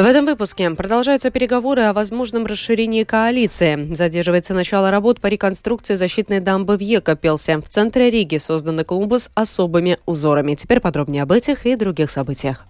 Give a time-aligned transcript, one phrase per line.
[0.00, 3.92] В этом выпуске продолжаются переговоры о возможном расширении коалиции.
[3.92, 7.58] Задерживается начало работ по реконструкции защитной дамбы в Екопелсе.
[7.58, 10.54] В центре Риги созданы клубы с особыми узорами.
[10.54, 12.64] Теперь подробнее об этих и других событиях.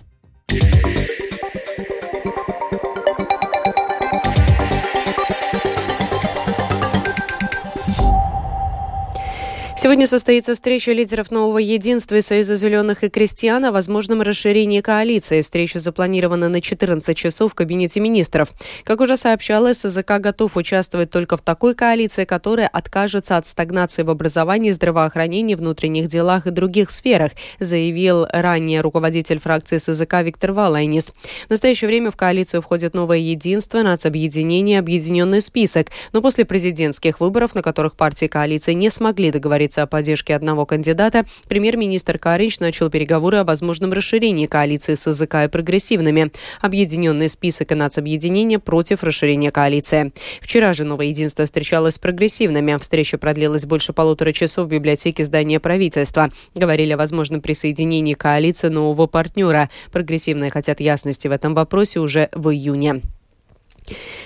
[9.82, 15.40] Сегодня состоится встреча лидеров нового единства и Союза зеленых и крестьян о возможном расширении коалиции.
[15.40, 18.50] Встреча запланирована на 14 часов в Кабинете министров.
[18.84, 24.10] Как уже сообщалось, СЗК готов участвовать только в такой коалиции, которая откажется от стагнации в
[24.10, 31.10] образовании, здравоохранении, внутренних делах и других сферах, заявил ранее руководитель фракции СЗК Виктор Валайнис.
[31.46, 35.86] В настоящее время в коалицию входит новое единство, нацобъединение, объединенный список.
[36.12, 40.66] Но после президентских выборов, на которых партии коалиции не смогли договориться договориться о поддержке одного
[40.66, 46.32] кандидата, премьер-министр Каринч начал переговоры о возможном расширении коалиции с языка и прогрессивными.
[46.60, 50.12] Объединенный список и нацобъединение против расширения коалиции.
[50.40, 52.76] Вчера же новое единство встречалось с прогрессивными.
[52.80, 56.30] Встреча продлилась больше полутора часов в библиотеке здания правительства.
[56.54, 59.70] Говорили о возможном присоединении коалиции нового партнера.
[59.92, 63.02] Прогрессивные хотят ясности в этом вопросе уже в июне.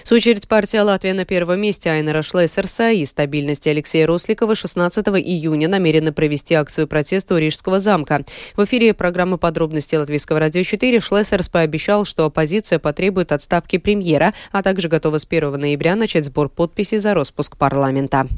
[0.02, 5.06] В свою очередь, партия «Латвия» на первом месте Айнера Шлессерса и стабильности Алексея Росликова 16
[5.08, 8.24] июня намерены провести акцию протеста у Рижского замка.
[8.56, 14.62] В эфире программы «Подробности Латвийского радио 4» Шлессерс пообещал, что оппозиция потребует отставки премьера, а
[14.62, 18.28] также готова с 1 ноября начать сбор подписей за распуск парламента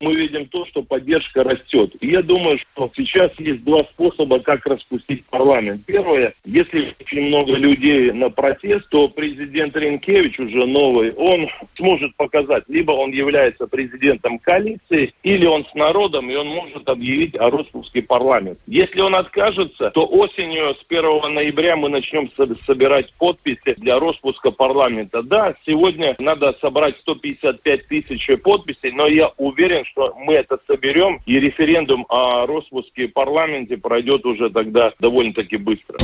[0.00, 1.94] мы видим то, что поддержка растет.
[2.00, 5.82] И я думаю, что сейчас есть два способа, как распустить парламент.
[5.86, 12.64] Первое, если очень много людей на протест, то президент Ренкевич уже новый, он сможет показать,
[12.68, 18.02] либо он является президентом коалиции, или он с народом, и он может объявить о распуске
[18.02, 18.60] парламента.
[18.66, 22.30] Если он откажется, то осенью с 1 ноября мы начнем
[22.66, 25.22] собирать подписи для распуска парламента.
[25.22, 31.38] Да, сегодня надо собрать 155 тысяч подписей, но я уверен, что мы это соберем, и
[31.38, 35.98] референдум о распуске парламенте пройдет уже тогда довольно-таки быстро.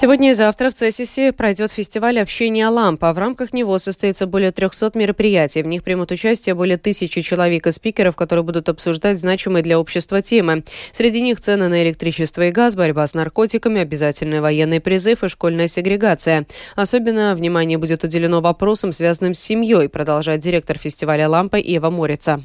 [0.00, 3.12] Сегодня и завтра в Цесисе пройдет фестиваль общения лампа.
[3.12, 5.60] В рамках него состоится более 300 мероприятий.
[5.60, 10.22] В них примут участие более тысячи человек и спикеров, которые будут обсуждать значимые для общества
[10.22, 10.62] темы.
[10.92, 15.66] Среди них цены на электричество и газ, борьба с наркотиками, обязательный военный призыв и школьная
[15.66, 16.46] сегрегация.
[16.76, 22.44] Особенно внимание будет уделено вопросам, связанным с семьей, продолжает директор фестиваля «Лампа» Ева Морица.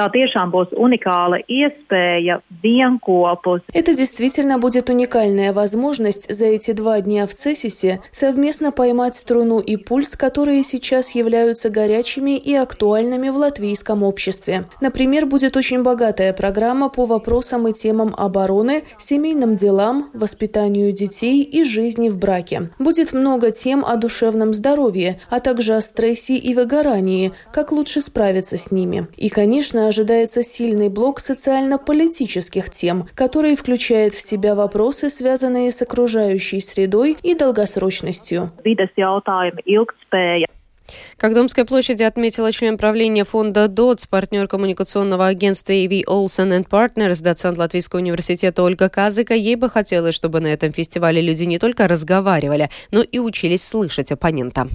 [0.00, 3.60] Tā tiešām būs уникāla iespēja vienkopus.
[3.74, 9.76] Это действительно будет уникальная возможность за эти два дня в Цесисе совместно поймать струну и
[9.76, 14.64] пульс, которые сейчас являются горячими и актуальными в латвийском обществе.
[14.80, 21.62] Например, будет очень богатая программа по вопросам и темам обороны, семейным делам, воспитанию детей и
[21.62, 22.70] жизни в браке.
[22.78, 28.56] Будет много тем о душевном здоровье, а также о стрессе и выгорании, как лучше справиться
[28.56, 29.06] с ними.
[29.18, 36.60] И, конечно, ожидается сильный блок социально-политических тем, который включает в себя вопросы, связанные с окружающей
[36.60, 38.52] средой и долгосрочностью.
[41.16, 47.58] Как Домской площади отметила член правления фонда ДОЦ, партнер коммуникационного агентства AV Olsen Partners, доцент
[47.58, 52.70] Латвийского университета Ольга Казыка, ей бы хотелось, чтобы на этом фестивале люди не только разговаривали,
[52.90, 54.68] но и учились слышать оппонента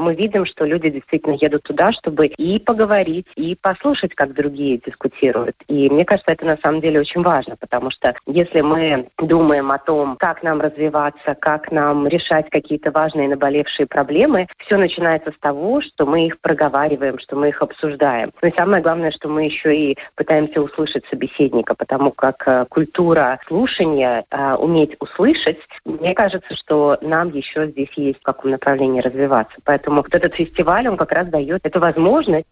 [0.00, 5.56] мы видим, что люди действительно едут туда, чтобы и поговорить, и послушать, как другие дискутируют.
[5.68, 9.78] И мне кажется, это на самом деле очень важно, потому что если мы думаем о
[9.78, 15.80] том, как нам развиваться, как нам решать какие-то важные наболевшие проблемы, все начинается с того,
[15.80, 18.32] что мы их проговариваем, что мы их обсуждаем.
[18.42, 23.38] Но и самое главное, что мы еще и пытаемся услышать собеседника, потому как э, культура
[23.46, 29.58] слушания, э, уметь услышать, мне кажется, что нам еще здесь есть в каком направлении развиваться.
[29.64, 32.46] Поэтому Поэтому вот этот фестиваль, он как раз дает эту возможность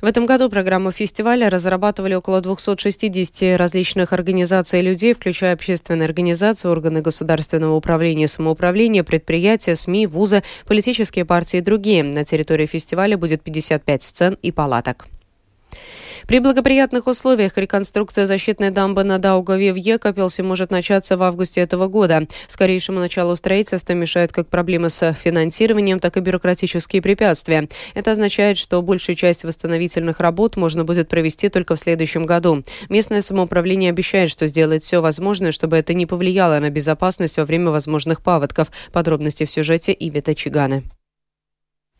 [0.00, 6.66] в этом году программу фестиваля разрабатывали около 260 различных организаций и людей, включая общественные организации,
[6.68, 12.02] органы государственного управления самоуправления, предприятия, СМИ, вузы, политические партии и другие.
[12.02, 15.06] На территории фестиваля будет 55 сцен и палаток.
[16.26, 21.86] При благоприятных условиях реконструкция защитной дамбы на Даугаве в Екапелсе может начаться в августе этого
[21.88, 22.26] года.
[22.46, 27.68] Скорейшему началу строительства мешают как проблемы с финансированием, так и бюрократические препятствия.
[27.94, 32.62] Это означает, что большую часть восстановительных работ можно будет провести только в следующем году.
[32.88, 37.70] Местное самоуправление обещает, что сделает все возможное, чтобы это не повлияло на безопасность во время
[37.70, 38.68] возможных паводков.
[38.92, 40.84] Подробности в сюжете Ивита Чиганы.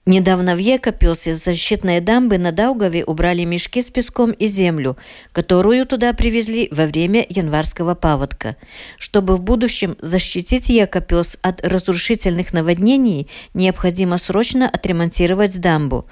[0.06, 4.96] Недавно в Екапилсе с защитной дамбы на Даугаве убрали мешки с песком и землю,
[5.32, 8.56] которую туда привезли во время январского паводка.
[8.98, 16.06] Чтобы в будущем защитить Екапилс от разрушительных наводнений, необходимо срочно отремонтировать дамбу.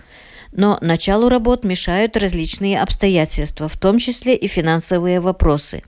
[0.52, 5.82] Но началу работ мешают различные обстоятельства, в том числе и финансовые вопросы.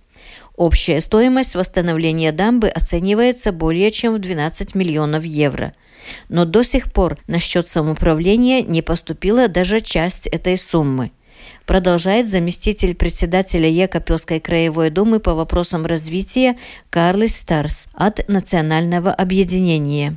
[0.60, 5.72] Общая стоимость восстановления дамбы оценивается более чем в 12 миллионов евро–
[6.28, 11.12] но до сих пор на счет самоуправления не поступила даже часть этой суммы
[11.66, 16.58] продолжает заместитель председателя Екапелской краевой думы по вопросам развития
[16.90, 20.16] Карлис Старс от Национального объединения.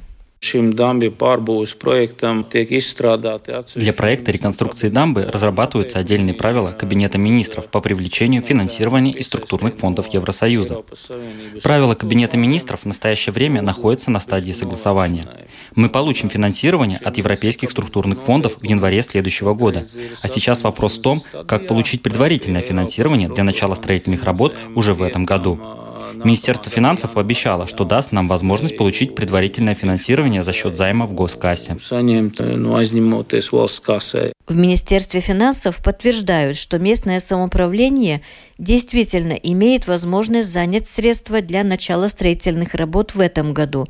[3.75, 10.13] Для проекта реконструкции дамбы разрабатываются отдельные правила Кабинета министров по привлечению финансирования из структурных фондов
[10.13, 10.83] Евросоюза.
[11.63, 15.23] Правила Кабинета министров в настоящее время находятся на стадии согласования.
[15.75, 19.85] Мы получим финансирование от европейских структурных фондов в январе следующего года.
[20.21, 25.01] А сейчас вопрос в том, как получить предварительное финансирование для начала строительных работ уже в
[25.03, 25.57] этом году.
[26.23, 31.75] Министерство финансов пообещало, что даст нам возможность получить предварительное финансирование за счет займа в госкассе.
[34.47, 38.21] В Министерстве финансов подтверждают, что местное самоуправление
[38.57, 43.87] действительно имеет возможность занять средства для начала строительных работ в этом году.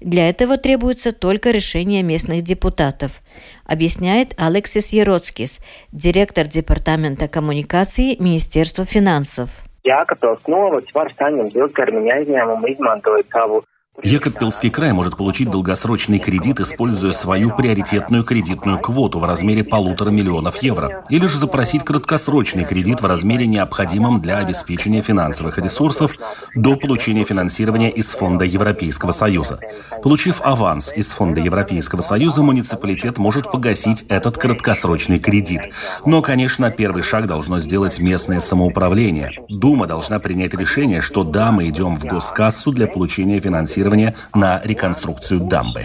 [0.00, 3.22] Для этого требуется только решение местных депутатов,
[3.64, 5.60] объясняет Алексис Ероцкис,
[5.92, 9.50] директор Департамента коммуникации Министерства финансов.
[9.84, 13.58] Jēkabpils novads var saņemt ilgtermiņa aizņēmumu, izmantojot savu
[14.02, 20.60] Екапельский край может получить долгосрочный кредит, используя свою приоритетную кредитную квоту в размере полутора миллионов
[20.62, 26.12] евро, или же запросить краткосрочный кредит в размере необходимом для обеспечения финансовых ресурсов
[26.56, 29.60] до получения финансирования из Фонда Европейского Союза.
[30.02, 35.72] Получив аванс из Фонда Европейского Союза, муниципалитет может погасить этот краткосрочный кредит.
[36.04, 39.30] Но, конечно, первый шаг должно сделать местное самоуправление.
[39.48, 44.60] Дума должна принять решение, что да, мы идем в госкассу для получения финансирования финансирования на
[44.64, 45.82] реконструкцию дамбы.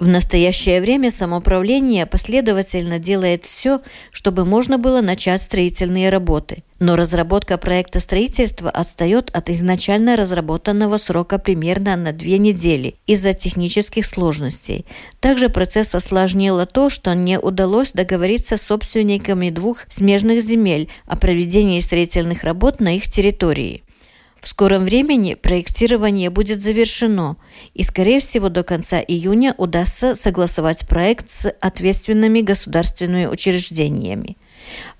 [0.00, 3.82] В настоящее время самоуправление последовательно делает все,
[4.12, 6.62] чтобы можно было начать строительные работы.
[6.78, 14.06] Но разработка проекта строительства отстает от изначально разработанного срока примерно на две недели из-за технических
[14.06, 14.86] сложностей.
[15.20, 21.78] Также процесс осложнило то, что не удалось договориться с собственниками двух смежных земель о проведении
[21.80, 23.82] строительных работ на их территории.
[24.40, 27.36] В скором времени проектирование будет завершено,
[27.74, 34.36] и, скорее всего, до конца июня удастся согласовать проект с ответственными государственными учреждениями.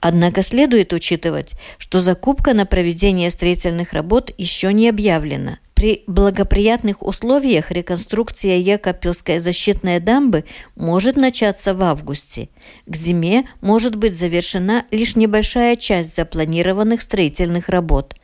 [0.00, 5.58] Однако следует учитывать, что закупка на проведение строительных работ еще не объявлена.
[5.74, 10.44] При благоприятных условиях реконструкция Екапельской защитной дамбы
[10.76, 12.50] может начаться в августе.
[12.84, 18.14] К зиме может быть завершена лишь небольшая часть запланированных строительных работ.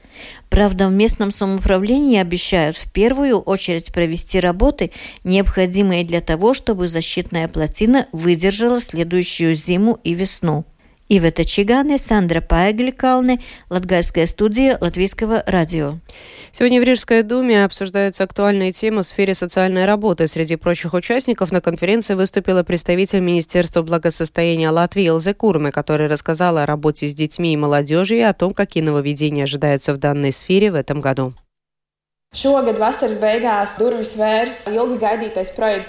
[0.48, 4.90] Правда, в местном самоуправлении обещают в первую очередь провести работы,
[5.24, 10.64] необходимые для того, чтобы защитная плотина выдержала следующую зиму и весну.
[11.08, 15.98] Ивета Чигане, Сандра Паегликалне, Латгальская студия Латвийского радио.
[16.50, 20.26] Сегодня в Рижской думе обсуждаются актуальные темы в сфере социальной работы.
[20.26, 26.66] Среди прочих участников на конференции выступила представитель Министерства благосостояния Латвии Илзе Курме, который рассказала о
[26.66, 30.74] работе с детьми и молодежью и о том, какие нововведения ожидаются в данной сфере в
[30.74, 31.34] этом году.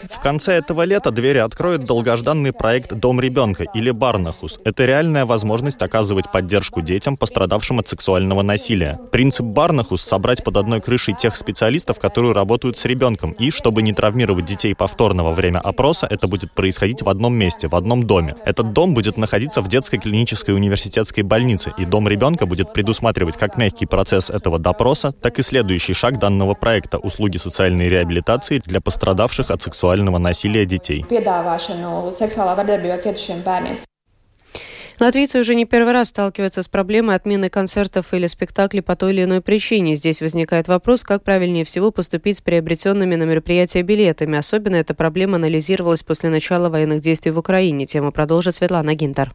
[0.10, 4.58] В конце этого лета двери откроет долгожданный проект «Дом ребенка» или «Барнахус».
[4.64, 8.98] Это реальная возможность оказывать поддержку детям, пострадавшим от сексуального насилия.
[9.12, 13.34] Принцип «Барнахус»— собрать под одной крышей тех специалистов, которые работают с ребенком.
[13.34, 17.68] И, чтобы не травмировать детей повторно во время опроса, это будет происходить в одном месте,
[17.68, 18.38] в одном доме.
[18.46, 23.58] Этот дом будет находиться в детской клинической университетской больнице, и «Дом ребенка» будет предусматривать как
[23.58, 28.80] мягкий процесс этого допроса, так и следующий шаг данного данного проекта услуги социальной реабилитации для
[28.80, 31.04] пострадавших от сексуального насилия детей.
[35.00, 39.24] Латвийцы уже не первый раз сталкиваются с проблемой отмены концертов или спектаклей по той или
[39.24, 39.96] иной причине.
[39.96, 44.38] Здесь возникает вопрос, как правильнее всего поступить с приобретенными на мероприятие билетами.
[44.38, 47.86] Особенно эта проблема анализировалась после начала военных действий в Украине.
[47.86, 49.34] Тему продолжит Светлана Гинтер.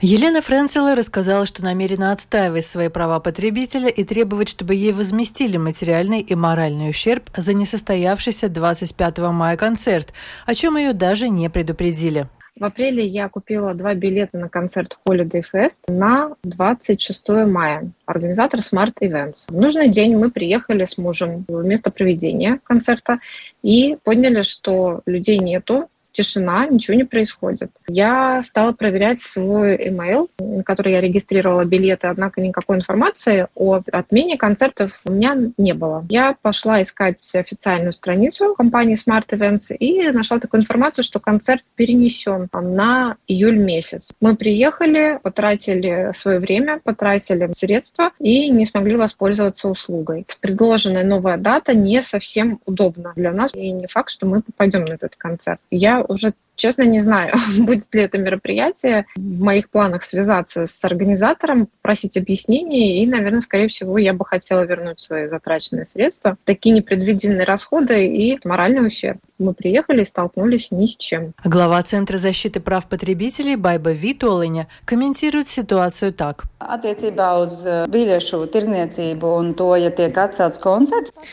[0.00, 6.20] Елена Френцела рассказала, что намерена отстаивать свои права потребителя и требовать, чтобы ей возместили материальный
[6.20, 10.12] и моральный ущерб за несостоявшийся 25 мая концерт,
[10.46, 12.28] о чем ее даже не предупредили.
[12.58, 17.90] В апреле я купила два билета на концерт Holiday Fest на 26 мая.
[18.04, 19.46] Организатор Smart Events.
[19.48, 23.20] В нужный день мы приехали с мужем в место проведения концерта
[23.62, 27.70] и поняли, что людей нету, тишина, ничего не происходит.
[27.88, 34.36] Я стала проверять свой email, на который я регистрировала билеты, однако никакой информации о отмене
[34.36, 36.04] концертов у меня не было.
[36.08, 42.48] Я пошла искать официальную страницу компании Smart Events и нашла такую информацию, что концерт перенесен
[42.52, 44.12] на июль месяц.
[44.20, 50.26] Мы приехали, потратили свое время, потратили средства и не смогли воспользоваться услугой.
[50.40, 54.94] Предложенная новая дата не совсем удобна для нас, и не факт, что мы попадем на
[54.94, 55.60] этот концерт.
[55.70, 59.06] Я уже Честно, не знаю, будет ли это мероприятие.
[59.16, 64.62] В моих планах связаться с организатором, просить объяснений, и, наверное, скорее всего, я бы хотела
[64.62, 66.36] вернуть свои затраченные средства.
[66.44, 69.18] Такие непредвиденные расходы и моральный ущерб.
[69.38, 71.32] Мы приехали и столкнулись ни с чем.
[71.44, 76.44] Глава Центра защиты прав потребителей Байба Витуолиня комментирует ситуацию так.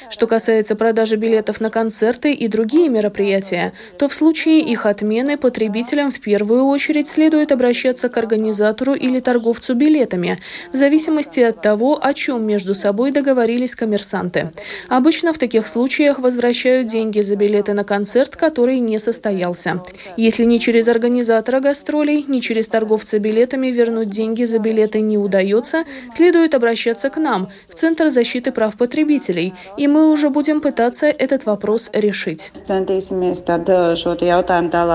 [0.10, 5.38] Что касается продажи билетов на концерты и другие мероприятия, то в случае их отмены отмены
[5.38, 10.40] потребителям в первую очередь следует обращаться к организатору или торговцу билетами,
[10.72, 14.52] в зависимости от того, о чем между собой договорились коммерсанты.
[14.88, 19.82] Обычно в таких случаях возвращают деньги за билеты на концерт, который не состоялся.
[20.16, 25.86] Если ни через организатора гастролей, ни через торговца билетами вернуть деньги за билеты не удается,
[26.14, 31.48] следует обращаться к нам, в Центр защиты прав потребителей, и мы уже будем пытаться этот
[31.48, 32.52] вопрос решить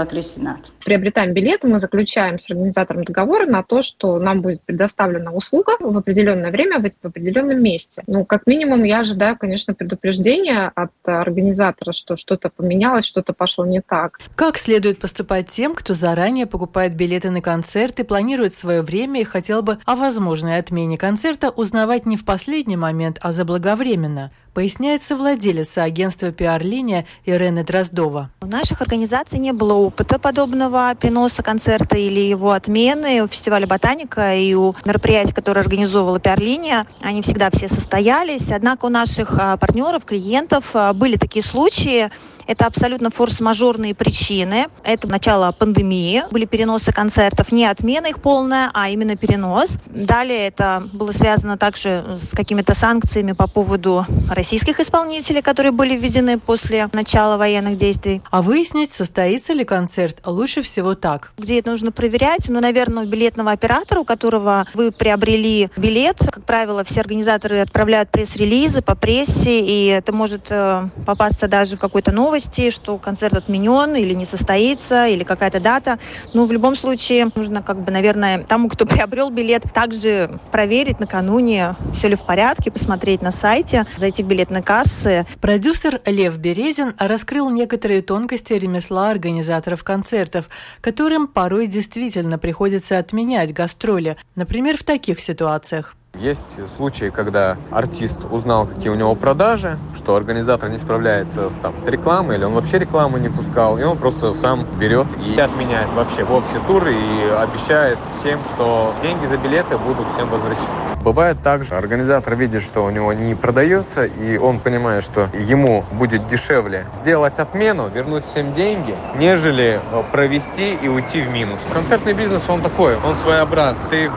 [0.04, 0.70] atrisināt.
[0.84, 5.96] Приобретаем билеты, мы заключаем с организатором договор на то, что нам будет предоставлена услуга в
[5.96, 8.02] определенное время в определенном месте.
[8.06, 13.80] Ну, как минимум, я ожидаю, конечно, предупреждения от организатора, что что-то поменялось, что-то пошло не
[13.80, 14.20] так.
[14.34, 19.62] Как следует поступать тем, кто заранее покупает билеты на концерты, планирует свое время и хотел
[19.62, 24.30] бы о возможной отмене концерта узнавать не в последний момент, а заблаговременно?
[24.54, 28.30] Поясняется владелица агентства «Пиар-линия» Ирена Дроздова.
[28.40, 33.24] В наших организаций не было опыта подобного переноса концерта или его отмены.
[33.24, 38.52] У фестиваля «Ботаника» и у мероприятий, которые организовывала «Пиар-линия», они всегда все состоялись.
[38.52, 42.12] Однако у наших а, партнеров, клиентов а, были такие случаи,
[42.46, 44.66] это абсолютно форс-мажорные причины.
[44.82, 46.24] Это начало пандемии.
[46.30, 49.70] Были переносы концертов, не отмена их полная, а именно перенос.
[49.86, 56.38] Далее это было связано также с какими-то санкциями по поводу российских исполнителей, которые были введены
[56.38, 58.22] после начала военных действий.
[58.30, 61.32] А выяснить, состоится ли концерт, лучше всего так.
[61.38, 62.48] Где это нужно проверять?
[62.48, 66.18] Ну, наверное, у билетного оператора, у которого вы приобрели билет.
[66.18, 71.80] Как правило, все организаторы отправляют пресс-релизы по прессе, и это может э, попасться даже в
[71.80, 76.00] какой-то новый новости, что концерт отменен или не состоится, или какая-то дата.
[76.32, 81.76] Ну, в любом случае, нужно, как бы, наверное, тому, кто приобрел билет, также проверить накануне,
[81.92, 85.26] все ли в порядке, посмотреть на сайте, зайти в билетные кассы.
[85.40, 90.48] Продюсер Лев Березин раскрыл некоторые тонкости ремесла организаторов концертов,
[90.80, 95.94] которым порой действительно приходится отменять гастроли, например, в таких ситуациях.
[96.14, 101.78] Есть случаи, когда артист узнал, какие у него продажи, что организатор не справляется с, там,
[101.78, 105.92] с рекламой, или он вообще рекламу не пускал, и он просто сам берет и отменяет
[105.92, 110.72] вообще вовсе туры и обещает всем, что деньги за билеты будут всем возвращены.
[111.02, 116.28] Бывает также, организатор видит, что у него не продается, и он понимает, что ему будет
[116.28, 121.58] дешевле сделать отмену, вернуть всем деньги, нежели э, провести и уйти в минус.
[121.72, 123.84] Концертный бизнес, он такой, он своеобразный.
[123.90, 124.10] Ты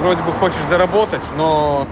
[0.00, 1.43] вроде бы хочешь заработать, но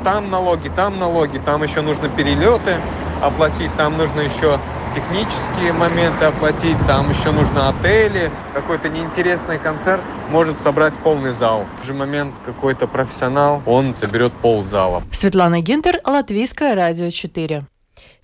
[0.05, 2.77] там налоги, там налоги, там еще нужно перелеты
[3.23, 4.59] оплатить, там нужно еще
[4.95, 8.31] технические моменты оплатить, там еще нужно отели.
[8.55, 11.67] Какой-то неинтересный концерт может собрать полный зал.
[11.83, 15.03] В же момент какой-то профессионал, он соберет пол зала.
[15.13, 17.67] Светлана Гинтер, Латвийское радио 4.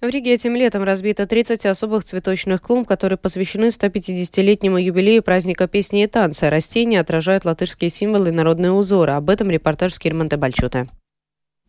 [0.00, 6.04] В Риге этим летом разбито 30 особых цветочных клумб, которые посвящены 150-летнему юбилею праздника песни
[6.04, 6.50] и танца.
[6.50, 9.12] Растения отражают латышские символы и народные узоры.
[9.12, 9.98] Об этом репортаж с
[10.36, 10.88] Бальчута.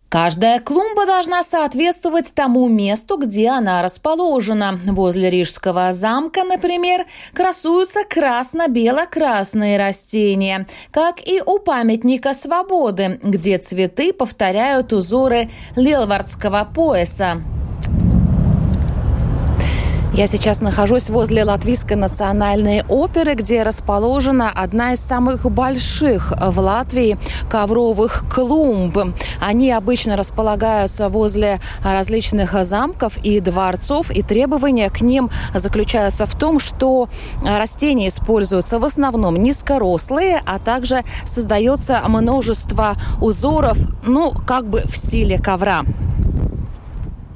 [0.09, 4.79] Каждая клумба должна соответствовать тому месту, где она расположена.
[4.87, 14.93] Возле Рижского замка, например, красуются красно-бело-красные растения, как и у памятника свободы, где цветы повторяют
[14.93, 17.43] узоры Лилвардского пояса.
[20.19, 27.17] Я сейчас нахожусь возле Латвийской национальной оперы, где расположена одна из самых больших в Латвии
[27.49, 28.97] ковровых клумб.
[29.39, 36.59] Они обычно располагаются возле различных замков и дворцов, и требования к ним заключаются в том,
[36.59, 37.07] что
[37.41, 45.39] растения используются в основном низкорослые, а также создается множество узоров, ну, как бы в стиле
[45.39, 45.85] ковра.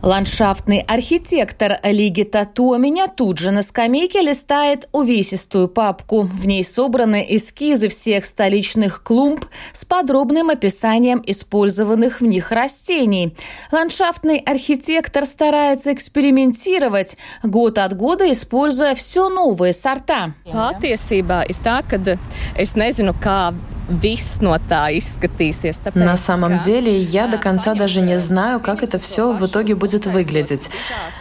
[0.03, 6.23] Ландшафтный архитектор Лигита Томиня тут же на скамейке листает увесистую папку.
[6.23, 13.33] В ней собраны эскизы всех столичных клумб с подробным описанием использованных в них растений.
[13.71, 20.33] Ландшафтный архитектор старается экспериментировать, год от года используя все новые сорта.
[25.93, 30.05] На самом деле, я до конца даже не знаю, как это все в итоге будет
[30.05, 30.69] выглядеть.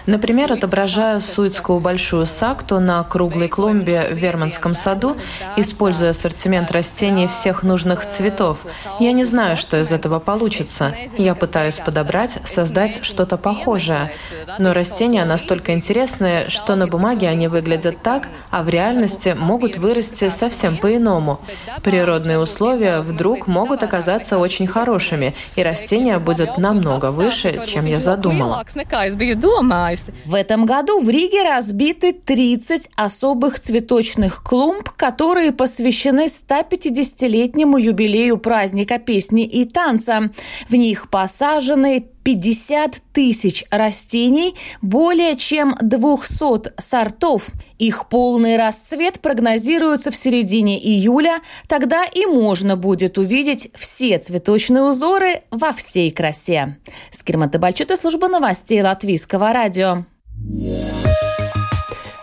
[0.07, 5.17] Например, отображаю суицкую большую сакту на круглой клумбе в Верманском саду,
[5.57, 8.59] используя ассортимент растений всех нужных цветов.
[9.01, 10.95] Я не знаю, что из этого получится.
[11.19, 14.13] Я пытаюсь подобрать, создать что-то похожее.
[14.59, 20.29] Но растения настолько интересные, что на бумаге они выглядят так, а в реальности могут вырасти
[20.29, 21.41] совсем по-иному.
[21.83, 27.99] Природные условия условия вдруг могут оказаться очень хорошими, и растения будет намного выше, чем я
[27.99, 28.65] задумала.
[30.25, 38.99] В этом году в Риге разбиты 30 особых цветочных клумб, которые посвящены 150-летнему юбилею праздника
[38.99, 40.31] песни и танца.
[40.69, 47.49] В них посажены 50 тысяч растений, более чем 200 сортов.
[47.79, 51.41] Их полный расцвет прогнозируется в середине июля.
[51.69, 56.79] Тогда и можно будет увидеть все цветочные узоры во всей красе.
[57.11, 60.05] Скирмата Бальчута, служба новостей Латвийского радио.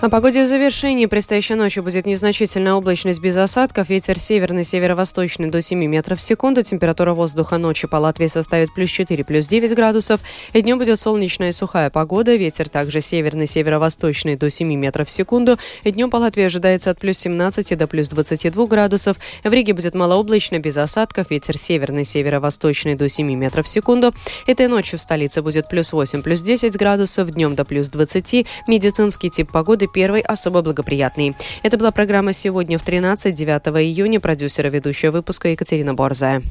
[0.01, 1.07] О погоде в завершении.
[1.07, 3.89] Предстоящей ночью будет незначительная облачность без осадков.
[3.89, 6.63] Ветер северный, северо-восточный до 7 метров в секунду.
[6.63, 10.21] Температура воздуха ночи по Латвии составит плюс 4, плюс 9 градусов.
[10.53, 12.33] И днем будет солнечная и сухая погода.
[12.33, 15.57] Ветер также северный, северо-восточный до 7 метров в секунду.
[15.83, 19.17] И днем по Латвии ожидается от плюс 17 до плюс 22 градусов.
[19.43, 21.29] В Риге будет малооблачно, без осадков.
[21.29, 24.13] Ветер северный, северо-восточный до 7 метров в секунду.
[24.47, 27.29] Этой ночью в столице будет плюс 8, плюс 10 градусов.
[27.31, 28.47] Днем до плюс 20.
[28.65, 31.35] Медицинский тип погоды первый особо благоприятный.
[31.63, 34.19] Это была программа «Сегодня в 13, 9 июня».
[34.19, 36.41] Продюсера ведущая выпуска Екатерина Борзая.